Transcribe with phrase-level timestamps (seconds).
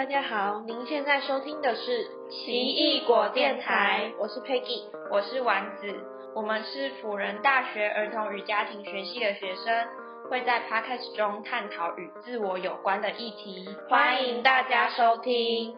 [0.00, 5.94] 大家好，您现在收听的是奇异果电台，我是 Peggy，我是丸子，
[6.34, 9.88] 我们是辅仁大学儿童与家庭学系的学生，
[10.30, 15.76] 会在 Podcast 中探讨与自我有关的议题，欢迎大家收听。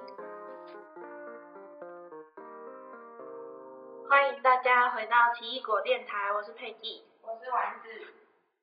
[4.09, 8.07] 欢迎大家回到奇异果电台，我是 Peggy，我是丸子。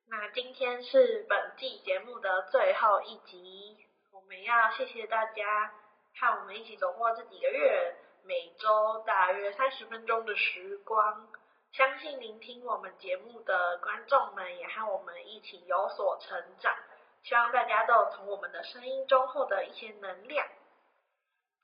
[0.08, 3.76] 那今天是本季节目的最后一集。
[4.30, 5.72] 我们要谢谢大家
[6.20, 11.26] 和我们一起走过这几个月，每周大约三十分钟的时光。
[11.72, 16.72] 相信聆听我们节目的观众们也和我们一起有所成长。
[17.24, 20.46] 希望大家都从我们的声音中获得一些能量。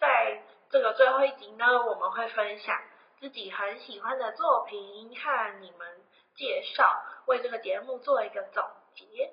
[0.01, 2.77] 在这个最后一集呢，我们会分享
[3.21, 6.05] 自己很喜欢的作品和你们
[6.35, 8.65] 介绍，为这个节目做一个总
[8.96, 9.33] 结。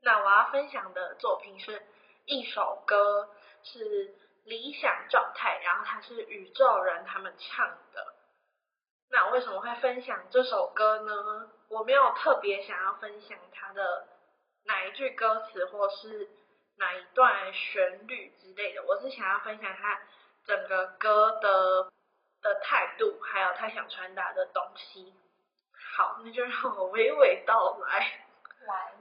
[0.00, 1.82] 那我要分享的作品是。
[2.30, 3.28] 一首歌
[3.64, 4.14] 是
[4.44, 8.14] 理想状态，然后它是宇宙人他们唱的。
[9.10, 11.50] 那我为什么会分享这首歌呢？
[11.68, 14.06] 我没有特别想要分享它的
[14.64, 16.30] 哪一句歌词或是
[16.76, 20.00] 哪一段旋律之类的，我是想要分享它
[20.46, 21.90] 整个歌的
[22.40, 25.12] 的态度，还有他想传达的东西。
[25.96, 28.26] 好，那就让我娓娓道来。
[28.60, 28.92] 来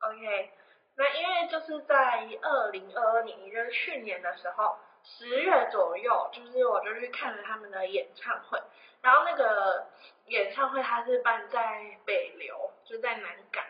[0.00, 0.50] ，OK。
[0.96, 8.60] 那因为就是在二零二二年，也就是去年的时候，十月左右，就是我就去看了他们的演唱会。
[9.02, 9.86] 然后那个
[10.26, 13.64] 演唱会它是办在北流，就在南港。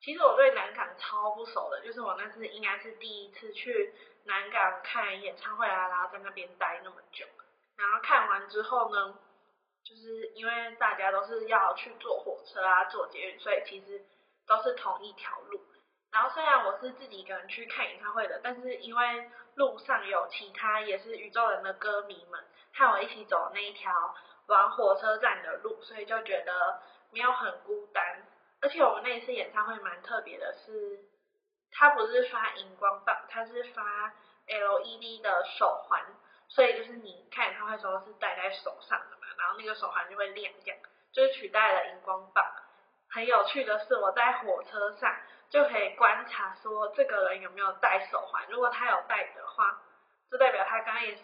[0.00, 3.92] 其实我对南港超不熟的，就是我那次应该是第一次去
[4.24, 7.26] 南港看演唱会啊，然后在那边待那么久。
[7.76, 9.18] 然后看完之后呢，
[9.82, 14.04] 就是因为大家都是要去坐火车啊，坐捷运，所以其实
[14.46, 15.60] 都是同一条路。
[16.10, 22.42] 然后虽然我是自己一个人去看演唱会的，但是因为路上有其他也是宇宙人的歌迷们
[22.74, 23.92] 和我一起走那一条
[24.46, 26.80] 往火车站的路，所以就觉得
[27.12, 28.24] 没有很孤单。
[28.60, 30.98] 而且我们那一次演唱会蛮特别的，是
[31.70, 34.12] 它不是发荧光棒，它是发
[34.46, 36.02] LED 的手环，
[36.48, 40.78] 所以就是你看演唱会的时候是戴在手上的嘛，然后那个手环就会亮，这样
[41.12, 42.44] 就是取代了荧光棒。
[43.10, 45.16] 很有趣的是，我在火车上。
[45.50, 49.80] 就可以观察说这个人有没有戴手环，如果他有戴的话，
[50.30, 51.22] 就代表他刚刚也是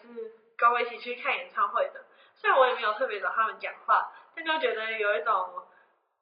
[0.57, 2.03] 跟我一起去看演唱会的。
[2.33, 5.67] 虽然我也没有特别找他们讲话，但就觉得有一种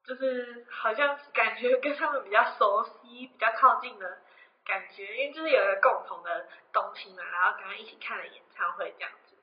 [0.04, 4.18] 就是好像感觉跟他们比较熟悉、比较靠近的
[4.66, 9.34] 感觉，因为就是有一个共同的东西嘛，然后刚刚一起看了演唱会这样子。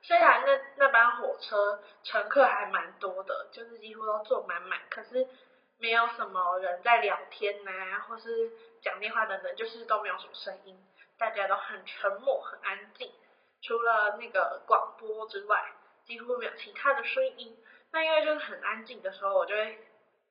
[0.00, 5.28] 虽然那那班火车乘客还蛮多的，就是几乎都坐满满，可是。
[5.78, 8.50] 没有什么人在聊天呐，或是
[8.82, 10.76] 讲电话等等，就是都没有什么声音，
[11.16, 13.12] 大家都很沉默、很安静，
[13.62, 15.72] 除了那个广播之外，
[16.04, 17.56] 几乎没有其他的声音。
[17.92, 19.78] 那因为就是很安静的时候，我就会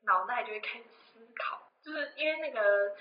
[0.03, 2.96] 脑袋就会开始思考，就是因为那个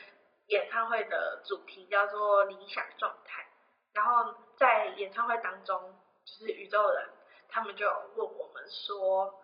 [0.47, 3.47] 演唱会的主题叫做理想状态，
[3.93, 7.09] 然后在演唱会当中，就是宇宙人
[7.49, 9.43] 他们就问我们说，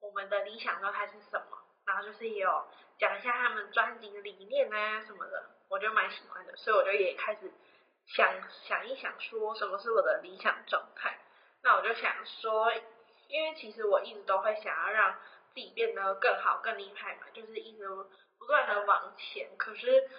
[0.00, 1.58] 我们的理想状态是什么？
[1.86, 2.66] 然后就是也有
[2.98, 7.50] 讲一下他们专辑的理念啊什么的，我就蛮喜欢的，所以我就也开始
[8.06, 8.28] 想
[8.66, 11.20] 想一想，说什么是我的理想状态。
[11.62, 12.72] 那我就想说，
[13.28, 15.16] 因为其实我一直都会想要让
[15.54, 17.88] 自己变得更好、更厉害嘛，就是一直
[18.38, 19.56] 不断的往前。
[19.56, 20.10] 可是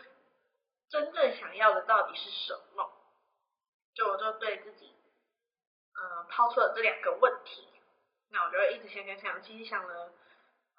[0.90, 2.90] 真正想要的到底是什么？
[3.94, 4.96] 就我就对自己，
[5.96, 7.68] 呃，抛出了这两个问题。
[8.32, 10.14] 那我就一直想想想，其实想了。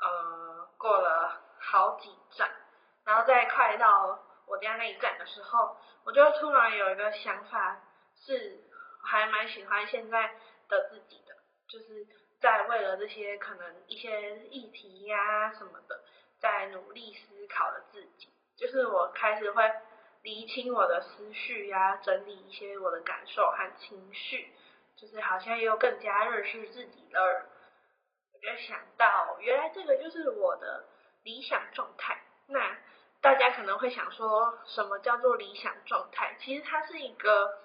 [0.01, 2.51] 呃，过了好几站，
[3.05, 7.83] 然后在快到我家那一站的时候，我就突然有一个想法，
[8.17, 8.65] 是
[9.05, 10.35] 还蛮喜欢现在
[10.69, 11.35] 的自己的，
[11.69, 12.07] 就是
[12.41, 16.01] 在为了这些可能一些议题呀什么的，
[16.41, 19.71] 在努力思考的自己，就是我开始会
[20.23, 24.53] 理清我的思绪呀，整理一些我的感受和情绪，
[24.97, 27.47] 就是好像又更加认识自己了。
[28.41, 30.85] 我就想到，原来这个就是我的
[31.25, 32.23] 理想状态。
[32.47, 32.79] 那
[33.21, 36.37] 大家可能会想说，什么叫做理想状态？
[36.39, 37.59] 其实它是一个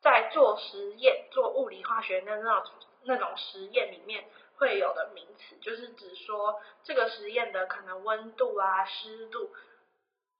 [0.00, 2.72] 在做实验、做物理化学的那种
[3.02, 4.24] 那种实验里面
[4.56, 9.54] 会有的名词，就是指说这个实验的可能温度啊、湿度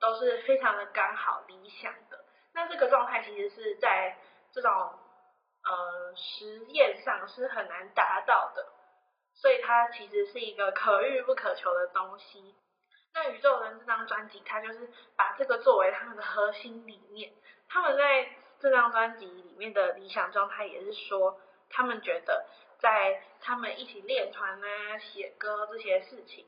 [0.00, 2.24] 都是非常的刚好、理想的。
[2.54, 4.16] 那这个状态其实是在
[4.52, 8.66] 这种呃实验上是很难达到的。
[9.40, 12.54] 所以它其实是一个可遇不可求的东西。
[13.14, 17.32] 那宇宙人这张专辑，它就是把这个作为他们的核心理念。
[17.68, 18.28] 他们在
[18.60, 21.40] 这张专辑里面的理想状态也是说，
[21.70, 22.46] 他们觉得
[22.78, 26.46] 在他们一起练团啊、写歌这些事情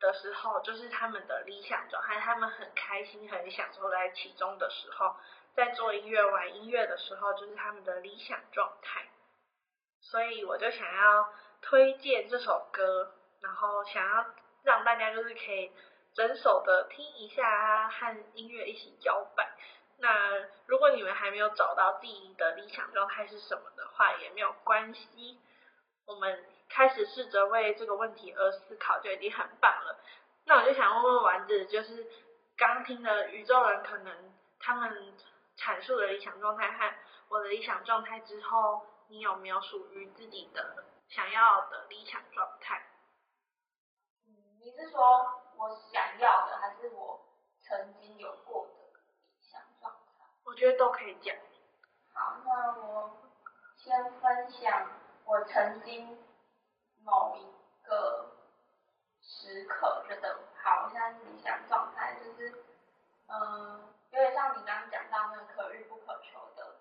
[0.00, 5.16] 的时候，就是他们的理想状态，他们很开心、很享受在其中的时候，
[5.54, 9.08] 在做音乐、玩音乐的时候，就是他们的理想状态。
[10.00, 14.26] 所以我就想要推荐这首歌，然后想要
[14.62, 15.70] 让大家就是可以
[16.14, 19.50] 整首的听一下，和音乐一起摇摆。
[19.98, 20.08] 那
[20.66, 25.40] 如果你们还没有找到自己的理想状态是什么的话，也没有关系。
[26.06, 29.98] 我们开始试着为这个问题而思考，就已经很棒了。
[30.46, 32.06] 那我就想问问丸子，就是
[32.56, 35.14] 刚听的宇宙人可能他们
[35.58, 36.94] 阐述的理想状态和
[37.28, 38.86] 我的理想状态之后。
[39.10, 42.82] 你有没有属于自己的想要的理想状态？
[44.26, 45.00] 嗯，你是说
[45.56, 47.20] 我想要的，还是我
[47.62, 50.24] 曾经有过的理想状态？
[50.44, 51.34] 我觉得都可以讲。
[52.12, 53.10] 好，那我
[53.76, 54.90] 先分享
[55.24, 56.18] 我曾经
[57.02, 58.36] 某一个
[59.22, 62.64] 时刻觉得好，现在是理想状态，就是
[63.28, 66.76] 嗯，有点像你刚刚讲到那个可遇不可求的。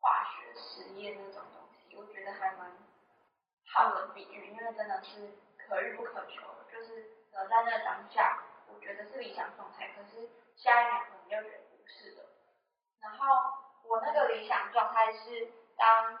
[0.00, 2.70] 化学实验那种东西，我觉得还蛮
[3.66, 6.42] 好的比喻，因为真的是可遇不可求。
[6.72, 12.24] 就是呃，在那当下，我觉得是理想状态，可是下一秒可能又觉得不是的。
[13.00, 13.26] 然后
[13.84, 16.18] 我那个理想状态是，当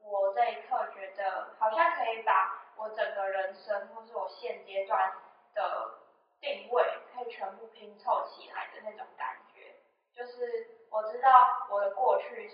[0.00, 5.14] 我这一刻觉得好像可以把我整个人生，或是我现阶段
[5.54, 5.98] 的
[6.42, 6.84] 定位，
[7.14, 9.76] 可以全部拼凑起来的那种感觉。
[10.14, 12.50] 就是我知道我的过去。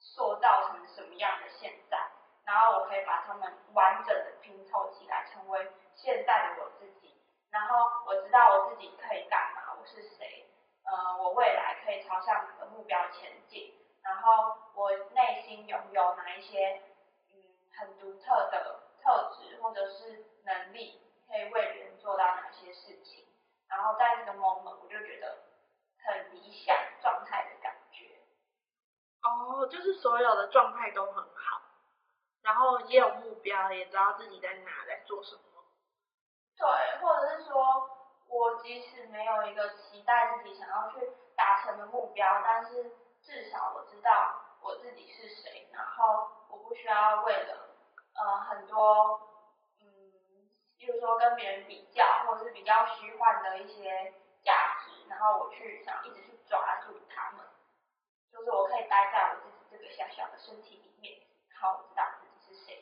[0.00, 1.98] 塑造成什么样的现在，
[2.48, 7.14] 然后我可以把它们完整的拼凑起来，成为现在的我自己。
[7.50, 10.48] 然后我知道我自己可以干嘛，我是谁，
[10.84, 13.74] 呃，我未来可以朝向哪个目标前进。
[14.02, 16.80] 然后我内心拥有哪一些
[17.28, 17.36] 嗯
[17.78, 23.26] 很独特的特质或者是能力，可以为人做到哪些事情。
[23.68, 25.36] 然后在这个 moment，我就觉得
[26.06, 28.06] 很理想状态的感觉。
[29.22, 31.57] 哦，就是所有的状态都很好，
[32.48, 35.42] 然后也有目标，也知道自己在哪，在做什么。
[36.56, 36.66] 对，
[36.98, 37.86] 或者是说，
[38.26, 42.90] 我即使没有一个期待自己想要去达成的目标，但是
[43.20, 47.68] 至少我知道我自己是谁，然后我不需要为了
[48.14, 49.20] 呃很多
[49.82, 50.48] 嗯，
[50.78, 57.44] 比如说跟别人比较，或者是比较虚幻的一些价值，然后我去想一直去抓住他们。
[58.32, 61.20] 就是我可以待在我自己这个小小的身体里面，
[61.50, 62.07] 然后知道，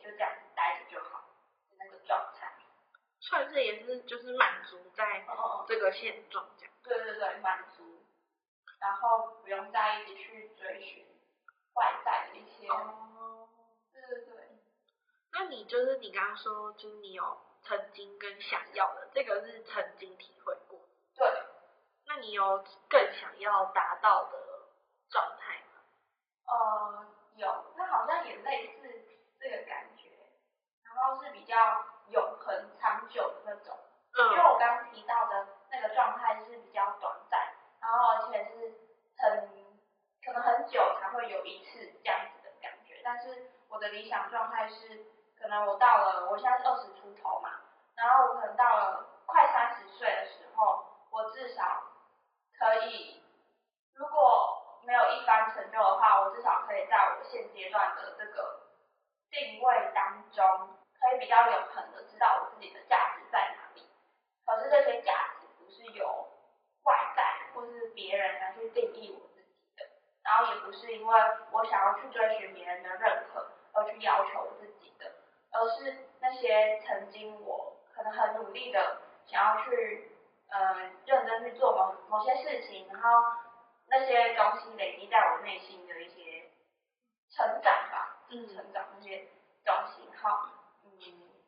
[0.07, 1.25] 就这样子待着就好，
[1.79, 2.53] 那个状态。
[3.21, 5.27] 算是也是就是满足在
[5.67, 6.75] 这个现状这样。
[6.85, 8.07] 对对对，满足，
[8.79, 11.05] 然后不用再一直去追寻
[11.75, 12.69] 外在的一些。
[12.69, 13.49] 哦。
[13.93, 14.49] 对对对。
[15.33, 20.79] 那你就是你刚刚说，就是你有曾经跟想要的，这个是曾经体会过。
[21.17, 21.29] 对。
[22.07, 24.47] 那你有更想要达到的？
[25.09, 25.81] 状态吗
[26.49, 27.07] 呃，
[27.37, 28.83] 有，那好像也类似
[29.39, 30.11] 这个感觉，
[30.97, 31.55] 然后是比较
[32.09, 33.77] 永恒、长久的那种。
[34.17, 34.33] 嗯。
[34.33, 37.39] 因为我刚刚提到的那个状态是比较短暂，
[37.81, 38.75] 然后而且是
[39.19, 39.49] 很
[40.25, 43.01] 可能很久才会有一次这样子的感觉。
[43.05, 45.05] 但是我的理想状态是，
[45.39, 47.51] 可能我到了，我现在是二十出头嘛，
[47.95, 51.83] 然后我可能到了快三十岁的时候，我至少
[52.59, 53.23] 可以，
[53.95, 54.63] 如果。
[54.87, 58.61] 没有一番成就的话，我至少可以在我现阶段的这个
[59.33, 60.66] 定位当中，
[61.37, 63.85] 较永恒的知道我自己的价值在哪里。
[64.47, 66.07] 可是这些价值不是由
[66.85, 69.85] 外在或是别人来去定义我自己的，
[70.25, 71.15] 然后也不是因为
[71.53, 75.13] 我想要去追寻别人的认可而去要求我自己的，
[75.53, 80.11] 而是那些曾经我可能很努力的想要去，
[80.49, 83.11] 呃，认真去做某某些事情，然后。
[83.89, 86.51] 那些东西累积在我内心的一些
[87.31, 89.29] 成长吧，嗯，成长那些
[89.65, 90.51] 东西，好，
[90.83, 90.91] 嗯，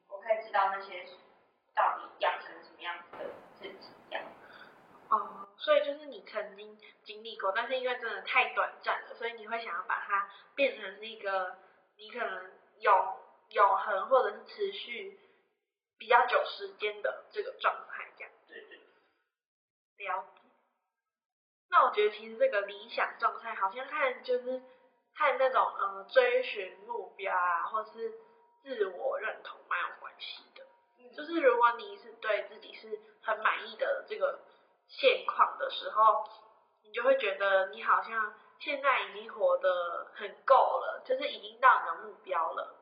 [0.09, 1.05] 我可以知道那些
[1.75, 3.25] 到底养成什么样子的
[3.59, 4.25] 自己，这样。
[5.11, 11.57] 哦，所以就是你曾经经历过，但是因为真的太短暂了，所以你会想要把它变成是一个
[11.97, 13.17] 你可能永
[13.51, 15.21] 永恒或者是持续
[15.99, 18.33] 比较久时间的这个状态，这样。
[18.47, 18.79] 对对。
[20.07, 20.41] 了解。
[21.71, 24.63] 那我觉得其实这个理想状态好像看就是
[25.15, 28.15] 看那种呃追寻目标啊，或是
[28.63, 30.65] 自我认同蛮有关系的。
[31.15, 34.41] 就是如果你是对自己是很满意的这个
[34.87, 36.25] 现况的时候，
[36.89, 42.75] 你就会觉得你好像现在已经活得很够了，就是已经到你的目标了，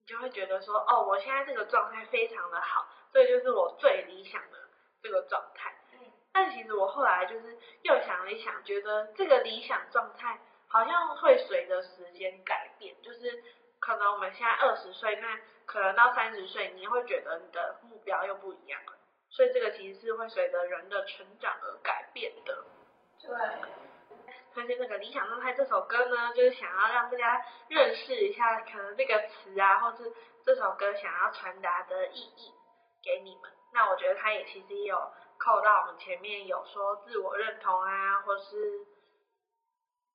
[0.00, 4.56] 你就会觉得说，哦，我现在这个状态非常的好，这就是我最理想的
[5.02, 5.70] 这个状态。
[5.92, 6.00] 嗯，
[6.32, 13.44] 但其实我后来就是又想了一想，觉得这个理想状态好像会随着时间改变，就是
[13.80, 18.94] 可能我们现在二十岁，那可能到三十岁，你会觉得你的目标又不一样了。
[19.30, 22.64] 所以这个其实是会随着人的成长而改变的。
[23.28, 23.36] 对。
[24.54, 30.12] 推荐那个《理想状态》这首歌呢，就是想要让大家认识一下可能这个词啊，或是
[30.44, 32.52] 这首歌想要传达的意义
[33.04, 33.52] 给你们。
[33.72, 34.96] 那我觉得它也其实也有
[35.38, 38.86] 扣到我们前面有说自我认同啊，或是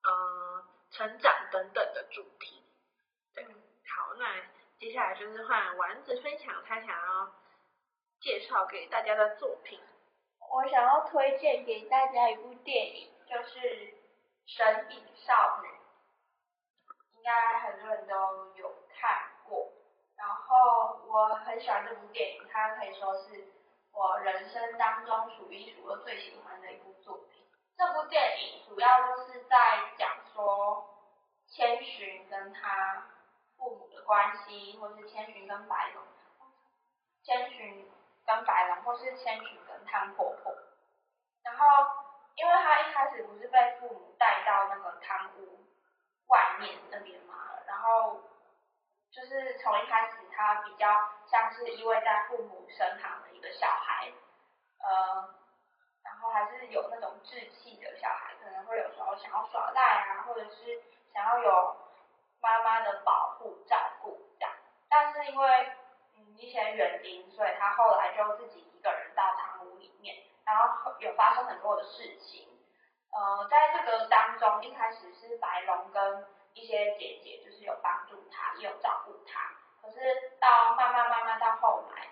[0.09, 2.61] 嗯成长等等的主题。
[3.35, 4.25] 对，好，那
[4.79, 7.31] 接下来就是换丸子分享他想要
[8.19, 9.79] 介绍给大家的作品。
[10.51, 13.59] 我想要推荐给大家一部电影，就是
[14.45, 15.67] 《神隐少女》，
[17.15, 18.13] 应该很多人都
[18.55, 19.71] 有看过。
[20.15, 23.47] 然后我很喜欢这部电影，它可以说是
[23.91, 27.43] 我人生当中数一数二最喜欢的一部作品。
[27.75, 30.85] 这部电影主要就是在讲说
[31.47, 33.07] 千寻跟他
[33.57, 36.03] 父母的关系，或是千寻跟白龙，
[37.23, 37.89] 千寻
[38.25, 40.53] 跟白龙，或是千寻跟汤婆婆。
[41.43, 41.65] 然后，
[42.35, 45.59] 因为他一开始不是被父母带到那个汤屋
[46.27, 47.35] 外面那边嘛，
[47.67, 48.21] 然后
[49.11, 50.87] 就是从一开始他比较
[51.27, 54.11] 像是依偎在父母身旁的一个小孩，
[54.79, 55.35] 呃，
[56.03, 60.81] 然后还是有那种稚气的小孩，可能会有时候想要耍赖啊，或者是
[61.13, 61.75] 想要有
[62.41, 64.55] 妈妈的保护照顾这样，
[64.89, 65.77] 但是因为
[66.15, 70.15] 嗯一些原因，所以他后来就自己一个人到堂屋里面。
[70.45, 72.47] 然后有发生很多的事情，
[73.11, 79.39] 呃，在这个当中，一开始是白龙跟一些姐姐就是有帮助他，也有照顾他。
[79.81, 79.99] 可是
[80.41, 82.09] 到慢慢慢慢到后来，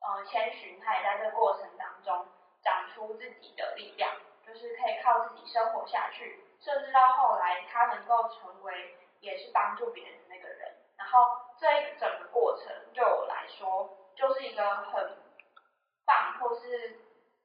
[0.00, 2.26] 呃，千寻他也在这个过程当中
[2.62, 4.10] 长出自己的力量，
[4.46, 10.76] 就是可以靠自己生活下去，甚至到后来他能够成为也是帮助别人的那个人。
[10.96, 11.28] 然后
[11.60, 15.16] 这一整个过程对我来说就是一个很
[16.06, 16.98] 棒，或是。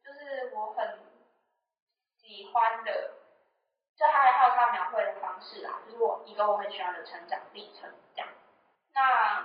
[0.05, 0.99] 就是我很
[2.19, 3.15] 喜欢的，
[3.97, 8.29] 就还还有他描绘的方式啦，就是我一个我很喜欢的成长历程这样。
[8.93, 9.39] 那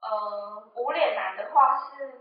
[0.00, 2.20] 呃无脸男的话是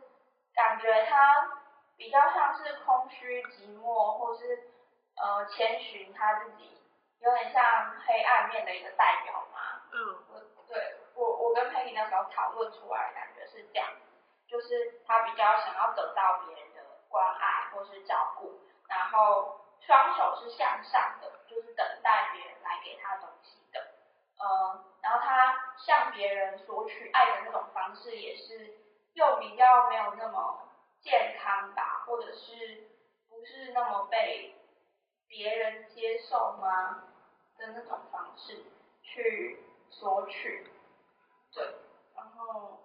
[0.54, 1.63] 感觉他
[1.98, 4.72] 比较像是空虚寂寞，或是
[5.20, 6.80] 呃千寻他自己
[7.20, 9.82] 有点像黑暗面的一个代表嘛。
[9.92, 10.38] 嗯。
[11.20, 13.90] 我我跟佩妮那时候讨论出来的感觉是这样，
[14.48, 16.80] 就是他比较想要得到别人的。
[17.10, 23.80] 关爱或是照顾，然后双手是向上的，就是等待别人来给他东西的，
[24.38, 28.78] 呃，然后他向别人索取爱的那种方式，也是
[29.14, 30.70] 又比较没有那么
[31.02, 32.88] 健康吧，或者是
[33.28, 34.54] 不是那么被
[35.28, 37.06] 别人接受吗
[37.58, 38.66] 的那种方式
[39.02, 40.70] 去索取，
[41.53, 41.75] 对，
[42.15, 42.79] 然后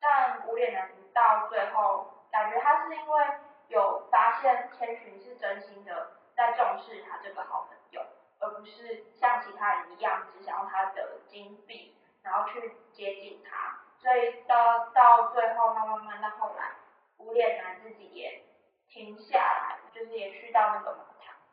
[0.00, 3.26] 但无脸男到最后，感觉他是因为。
[3.68, 8.00] 有发现千寻是真心的在重视他这个好朋友，
[8.38, 13.78] 而不是像其他人一样只想要他的金币，然后去接近他。
[13.98, 16.76] 所以到到最后，慢慢慢到后来，
[17.18, 18.42] 无脸男自己也
[18.88, 20.96] 停下来，就是也去到那个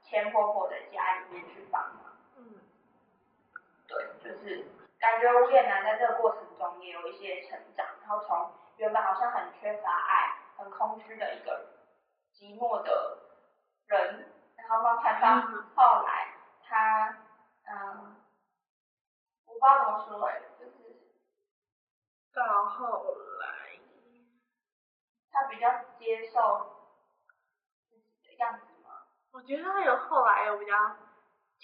[0.01, 2.15] 钱婆婆的家里面去帮忙。
[2.37, 2.61] 嗯，
[3.89, 4.65] 对，就是
[5.05, 11.75] 感觉无脸男在这个过程中也有一些成长，然后从原本好像很缺乏爱、很空虚的一个。
[12.33, 13.17] 寂寞的
[13.87, 15.41] 人，然后慢慢到
[15.73, 16.33] 后来，
[16.67, 17.17] 他，
[17.63, 18.17] 嗯，
[19.45, 20.73] 我不知道怎么说哎，就是
[22.33, 23.79] 到后来，
[25.31, 26.89] 他比较接受
[27.87, 28.89] 自己的样子吗？
[29.31, 30.73] 我觉得他有后来有比较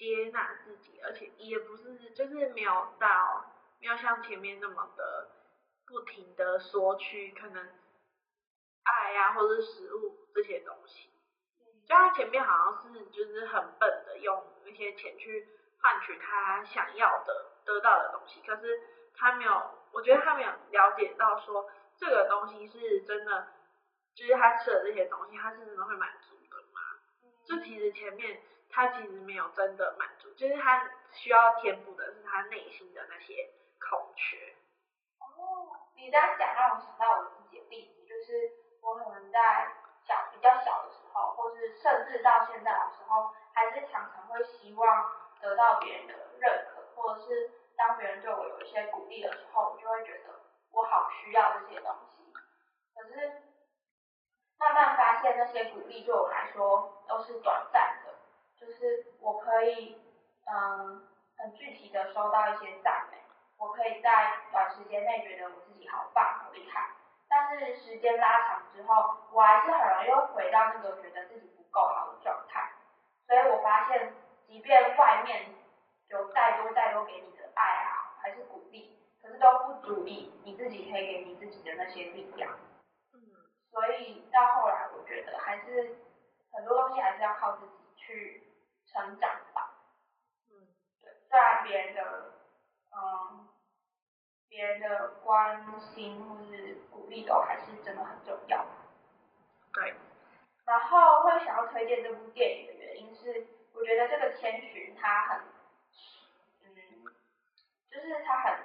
[0.02, 3.46] 接纳自己，而且也不是就是没有到
[3.80, 5.30] 没有像前面那么的
[5.86, 7.70] 不停的索取，可能
[8.84, 10.18] 爱呀或者是食物。
[10.34, 11.10] 这些东西，
[11.86, 15.46] 就他前面好像是就是很笨的用那些钱去
[15.82, 18.82] 换取他想要的得到的东西，可是
[19.14, 19.52] 他没有，
[19.92, 23.48] 我觉得他没有了解到说这个东西是真的，
[24.16, 26.80] 就是他吃的这些东西，他是真的会满足的嘛？
[27.44, 33.50] 就其实前面他其实没有真的满足，就是他需要填补的是他内心的那些
[33.80, 34.56] 空缺。
[35.20, 38.52] 哦，你这样讲让我想到我自己的例子，就是
[38.82, 39.76] 我可能在。
[40.04, 52.34] 小比较小的时候，或是甚至到现在的时候，还是常常会希望得到别人的认可，或者是当别人对我有一些鼓励的时候，我就会觉得我好需要这些东西。
[52.96, 53.44] 可是
[54.58, 58.01] 慢慢发现，那些鼓励对我来说都是短暂的，
[58.62, 60.00] 就是我可以
[60.46, 61.02] 嗯
[61.38, 63.18] 很具体的收到一些赞美，
[63.58, 66.92] 我可以在短时间内觉得我自己好棒好厉害。
[67.28, 72.72] 但是时间拉长之后，我还是很容易又回到那个觉得自己不够好的状态。
[73.26, 74.14] 所以我发现，
[74.46, 75.56] 即便外面
[76.10, 82.52] 有再多再多给你的爱啊，还是鼓励，可是都不足以你自己可以给你自己的那些力量。
[83.14, 83.20] 嗯，
[83.72, 85.96] 所以到后来，我觉得还是
[86.52, 88.44] 很多东西还是要靠自己去
[88.92, 89.72] 成长吧。
[90.50, 90.68] 嗯，
[91.02, 92.34] 对，虽然别人的，
[92.92, 93.48] 嗯。
[94.52, 98.66] 别人的关心或是鼓励都还是真的很重要。
[99.74, 99.96] 对。
[100.66, 105.40] 然后会想要推荐这部电影的原因是，我觉得这个千寻他很，
[106.64, 107.06] 嗯，
[107.90, 108.60] 就是他很，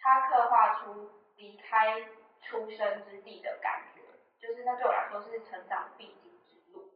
[0.00, 2.02] 他刻画出离开
[2.42, 4.02] 出生之地的感觉，
[4.40, 6.90] 就是那对我来说是成长必经之路，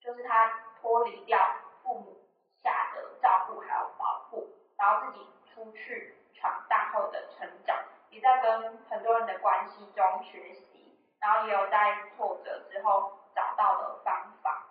[0.00, 1.38] 就是他脱离掉
[1.82, 2.20] 父母
[2.62, 6.18] 下的照顾还有保护，然后自己出去。
[6.34, 7.76] 闯荡后的成长，
[8.10, 14.66] 也在跟很多人的关系中学习，然后也有在挫折之后找到的方法。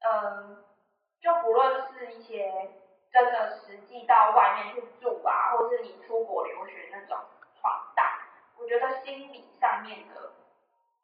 [0.00, 0.64] 嗯，
[1.20, 2.72] 就不论是一些
[3.12, 7.18] 真的实际到外面去住啊，或是你出国留学那种
[7.60, 8.06] 闯荡，
[8.56, 10.32] 我觉得心理上面的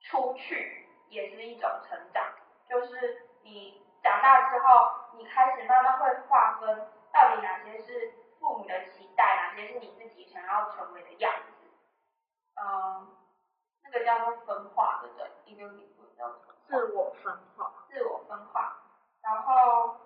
[0.01, 2.25] 出去也是一种成长。
[2.67, 8.13] 就是你长大之后，你开始慢慢会划分到底哪些是。
[8.41, 11.67] 父母的期待，哪些是你自己想要成为的样子？
[12.61, 13.17] 嗯，
[13.83, 15.31] 那个叫做分化，对不对？
[15.47, 16.31] 一个理论叫
[16.69, 17.87] 自我分化。
[17.89, 18.77] 自我分化。
[19.23, 19.97] 然后，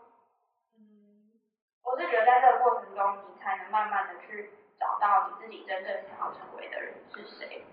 [0.77, 1.40] 嗯，
[1.83, 7.66] 我是觉得在这个过程中，你才能慢慢的去找到你自己真正想要成为的人是谁。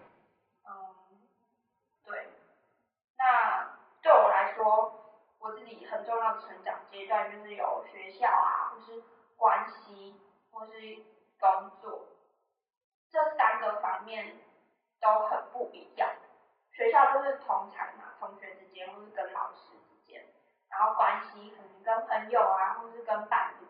[0.67, 1.30] 嗯，
[2.04, 2.28] 对。
[3.19, 9.03] 那对我来说，我自己很重要的成长阶段，就是有学校啊，或是
[9.37, 10.19] 关系。
[10.55, 10.71] 或是
[11.37, 12.07] 工作，
[13.11, 14.37] 这三个方面
[15.01, 16.09] 都很不一样。
[16.71, 20.25] 学校就是同才嘛，同学之间或是跟老师之间，
[20.69, 23.67] 然后关系可能跟朋友啊，或是跟伴侣，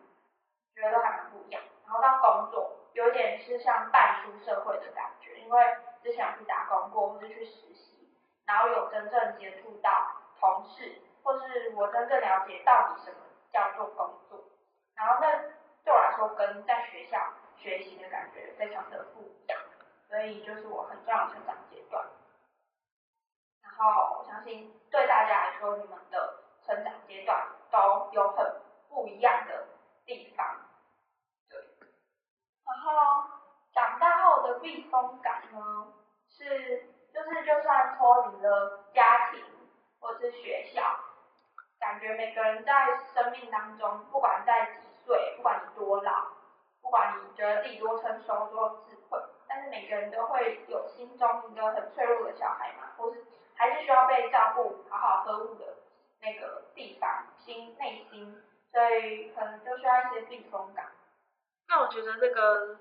[0.76, 1.60] 觉得都还蛮不一样。
[1.84, 9.90] 然后到工作，有点是像半出社会的感觉，因为之前有去打工过，或是去实习，然后有真正接触到
[10.38, 13.18] 同事，或是我真正了解到底什么
[13.52, 14.44] 叫做工作，
[14.94, 15.56] 然后那。
[15.86, 17.16] 对我来说，跟在学校
[17.66, 19.58] 学习的感觉非常的不一样，
[20.08, 22.06] 所以就是我很重要的成长阶段。
[23.60, 29.66] 然后我相信对大家来说，你们的成长阶段都有很不一样的
[30.04, 30.46] 地方。
[31.50, 31.58] 对。
[32.64, 33.30] 然后
[33.74, 35.92] 长大后的避风港呢，
[36.28, 39.44] 是就是就算脱离了家庭
[39.98, 40.82] 或是学校，
[41.80, 46.28] 感觉每个人在生命当中，不管在几岁，不管你多老，
[46.86, 49.18] 不管你觉得自己多成熟、多智慧，
[49.48, 53.24] 但是每个人都会有心中一个很脆弱的小孩嘛，或是
[53.56, 55.64] 还是需要被照顾、好好呵护的
[56.20, 60.86] 那个地方，心内心，所以可能就需要一些避风港。
[61.68, 62.78] 那我觉得这个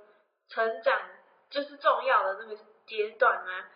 [0.50, 1.02] 成长
[1.50, 3.70] 就是重要的那个阶段啊，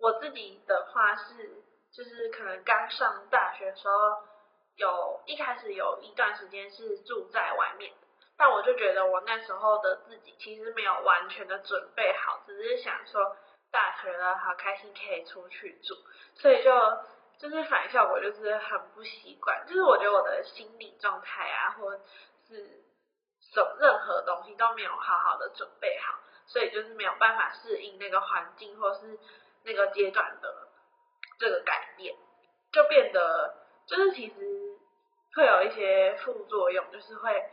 [0.00, 4.28] 我自己的话是，就是可能刚上大学的时候。
[4.76, 7.92] 有一开始有一段时间是住在外面，
[8.40, 13.36] 但我就觉得我那时候的自己其实没有完全的准备好，只是想说
[13.70, 15.94] 大学了好开心可以出去住，
[16.36, 16.72] 所以就
[17.38, 21.92] 就是反效果就是很不习惯，就是我觉得我的心理状态啊，或
[22.48, 22.82] 是
[23.52, 29.18] 什任何东西都没有好好的准备好，所以就是没有办法适应那个环境或是
[29.64, 30.68] 那个阶段的
[31.38, 32.16] 这个改变，
[32.72, 33.54] 就变得
[33.86, 34.70] 就是其实。
[35.32, 37.52] 会有一些副作用，就是会，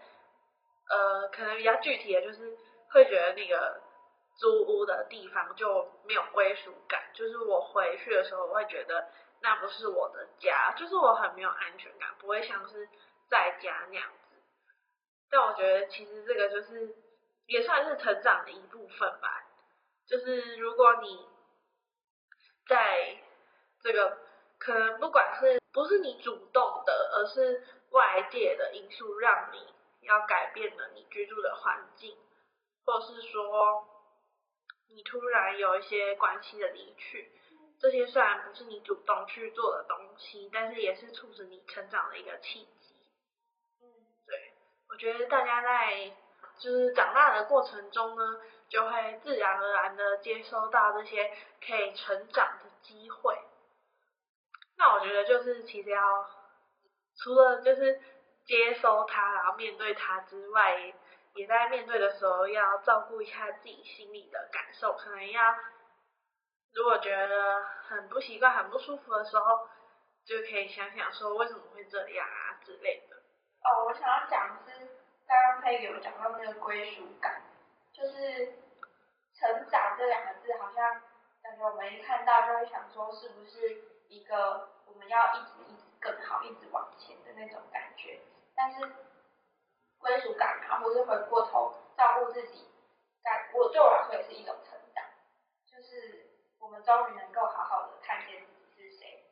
[0.90, 2.58] 呃，可能比较具体的就是
[2.92, 3.82] 会觉得那个
[4.40, 9.10] 租屋的地方就没有归属感，就是我回去的时候，我会觉得
[9.42, 12.88] 那不是我的家，就是我很没有安全感，不会像是
[13.30, 14.36] 在家那样子。
[15.30, 16.96] 但我觉得其实这个就是
[17.48, 19.44] 也算是成长的一部分吧，
[20.08, 21.28] 就是如果你
[22.68, 23.18] 在
[23.84, 24.18] 这个。
[24.60, 29.60] 可能不管是不是你主动的，而是外界的因素让你
[30.08, 32.18] 要改变了你居住的环境，
[32.86, 33.88] 或是说
[34.90, 37.32] 你突然有一些关系的离去，
[37.80, 42.96] 这些虽然不是你主动去做的东西，但是也是促使你成长的一个契机。
[43.82, 43.86] 嗯，
[44.26, 44.54] 对，
[44.90, 46.12] 我觉得大家在
[46.60, 51.32] 就是长大的过程中呢，就会自然而然的接收到这些
[51.66, 53.38] 可以成长的机会。
[54.78, 56.02] 那我觉得就是其实要
[57.18, 58.00] 除了就是
[58.48, 60.94] 接收它，然后面对它之外，
[61.34, 65.54] 也在面对的时候要照顾一下自己心里的感受，可能要
[66.74, 69.68] 如果觉得很不习惯、很不舒服的时候，
[70.26, 73.18] 就可以想想说为什么会这样啊之类的。
[73.18, 74.72] 哦，我想要讲是
[75.28, 77.44] 刚刚佩有讲到那个归属感，
[77.92, 78.54] 就是
[79.38, 81.02] 成长这两个字，好像
[81.44, 86.88] 感觉我们一看到就会想说，是不是一个我们要一直一直更好、一直往？
[88.58, 88.92] 但是
[90.00, 92.68] 归属感啊，或是回过头照顾自己，
[93.24, 95.06] 感我对我来说也是一种成长，
[95.68, 99.26] 就是我们终于能够好好的看见自己是谁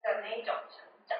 [0.00, 1.18] 的那一种成长。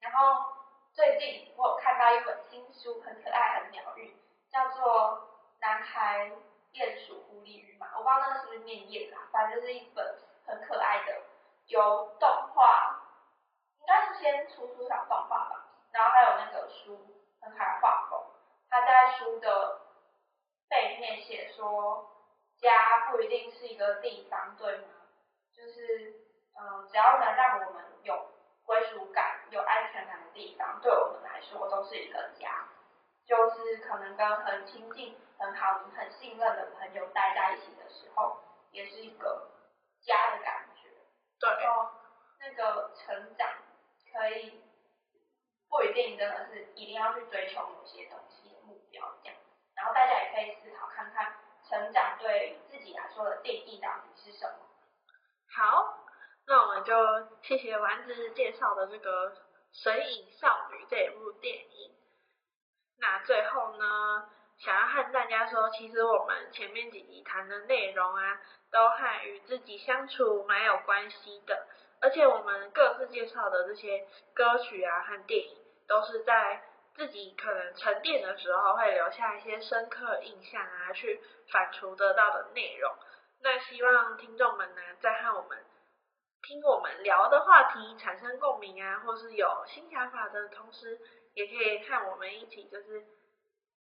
[0.00, 0.52] 然后
[0.92, 4.16] 最近我有看到一本新书，很可爱、很疗愈，
[4.50, 4.84] 叫做
[5.60, 6.32] 《男孩、
[6.72, 11.22] 鼹鼠、狐狸与马》，我不知道那个是不是念鼹啦，反正是一本很可爱的，
[11.66, 13.01] 由动画，
[13.92, 16.98] 该是先出出场动画吧，然后还有那个书，
[17.42, 18.18] 很可爱画风。
[18.70, 19.80] 他在书的
[20.70, 22.08] 背面写说，
[22.58, 24.88] 家不一定是一个地方，对吗？
[25.54, 26.14] 就是，
[26.58, 28.30] 嗯，只要能让我们有
[28.64, 32.68] 归属感、有安全感的地方，对我们来说都是一个家。
[33.26, 38.38] 就是可能跟很亲近、很好、你很信任的朋友待在一起的时候，
[38.70, 39.50] 也是一个
[40.00, 40.88] 家的感觉。
[41.38, 41.90] 对，然后
[42.40, 43.48] 那个成长
[44.12, 44.60] 可以
[45.68, 49.38] 不一定真的是一定要去追求某些东西的目标这样，
[49.74, 51.34] 然后大家也可以思考看看，
[51.68, 54.56] 成长对自己来说的定义到底是什么。
[55.56, 55.98] 好，
[56.46, 56.94] 那我们就
[57.42, 59.30] 谢谢丸子介绍的这个
[59.72, 61.94] 《神隐少女》这一部电影。
[62.98, 71.66] 那最后呢，想要和大家说，其实我们前面几集谈的内容啊，都和与自己相处蛮有关系的。
[72.02, 76.62] 而且我们各自介绍的这些歌曲啊和电影，都是在
[76.94, 82.92] 自己可能沉淀的时候，会留下一些深刻印象啊，去反刍得到的内容。
[83.40, 85.64] 那希望听众们呢，在和我们
[86.42, 90.98] 听我们聊的话题产生共鸣啊，或是有新想法的同时，
[91.34, 93.04] 也可以和我们一起就是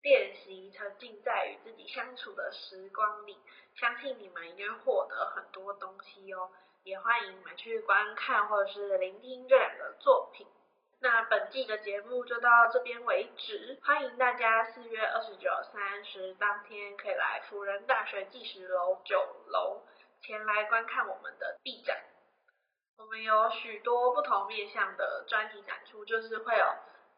[0.02, 3.38] 练习沉浸在与自己相处的时光里。
[3.74, 6.50] 相信你们一定会获得很多东西哦。
[6.88, 10.46] 也欢迎你们去观看或者是聆听这两个作品。
[11.00, 19.82] 那本季的节目就到这边为止，欢迎大家四月二十九、三十当天可以来辅仁大学计时楼九楼
[20.22, 21.94] 前来观看我们的 B 展。
[22.96, 26.64] 我们有许多不同面向的专题展出，就是会有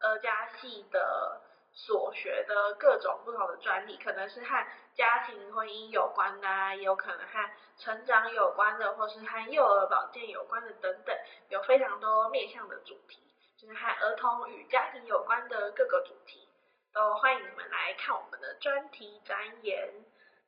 [0.00, 1.40] 儿家系的
[1.72, 11.16] 所学的各种不同的专利，可能是和家庭婚姻有关的啊，也有可能和成长有关的，或是和幼儿保健有关的等等，
[11.48, 13.18] 有非常多面向的主题。
[13.60, 16.48] 就是和儿童与家庭有关的各个主题，
[16.94, 19.90] 都欢迎你们来看我们的专题展演。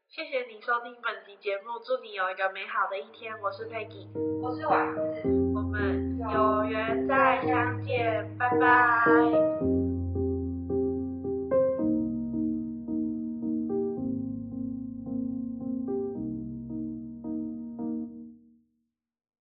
[0.09, 3.39] 谢谢你收听本集节目，祝你有一个美好的一天。
[3.41, 4.09] 我是 Peggy，
[4.43, 5.23] 我是丸子，
[5.55, 9.62] 我们有缘再相见，拜拜。